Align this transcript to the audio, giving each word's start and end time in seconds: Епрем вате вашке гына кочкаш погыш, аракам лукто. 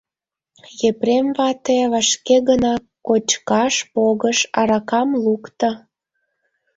Епрем 0.89 1.27
вате 1.37 1.77
вашке 1.91 2.37
гына 2.49 2.73
кочкаш 3.07 3.75
погыш, 3.93 4.39
аракам 4.59 5.09
лукто. 5.23 5.69